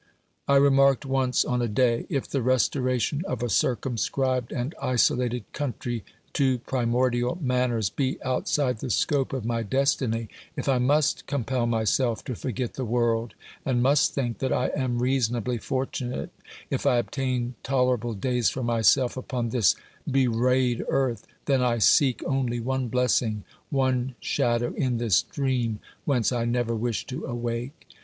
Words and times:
I 0.47 0.55
remarked 0.55 1.05
once 1.05 1.45
on 1.45 1.61
a 1.61 1.67
day: 1.67 2.07
If 2.09 2.27
the 2.27 2.41
restoration 2.41 3.21
of 3.27 3.43
a 3.43 3.49
circumscribed 3.49 4.51
and 4.51 4.73
isolated 4.81 5.43
country 5.53 6.03
to 6.33 6.57
primordial 6.57 7.37
manners 7.39 7.91
be 7.91 8.17
outside 8.23 8.79
the 8.79 8.89
scope 8.89 9.31
of 9.31 9.45
my 9.45 9.61
destiny, 9.61 10.27
if 10.55 10.67
I 10.67 10.79
must 10.79 11.27
compel 11.27 11.67
myself 11.67 12.23
to 12.25 12.33
forget 12.35 12.73
the 12.73 12.83
world, 12.83 13.35
and 13.63 13.83
must 13.83 14.15
think 14.15 14.39
that 14.39 14.51
I 14.51 14.69
am 14.75 15.03
reasonably 15.03 15.59
fortunate 15.59 16.31
if 16.71 16.87
I 16.87 16.97
obtain 16.97 17.53
tolerable 17.61 18.15
days 18.15 18.49
for 18.49 18.63
myself 18.63 19.15
upon 19.15 19.49
this 19.49 19.75
bewrayed 20.09 20.83
earth, 20.89 21.27
then 21.45 21.61
I 21.61 21.77
seek 21.77 22.23
only 22.25 22.59
one 22.59 22.87
blessing, 22.87 23.43
one 23.69 24.15
shadow 24.19 24.73
in 24.73 24.97
this 24.97 25.21
dream 25.21 25.77
whence 26.05 26.31
I 26.31 26.45
never 26.45 26.75
wish 26.75 27.05
to 27.05 27.23
awake. 27.27 27.85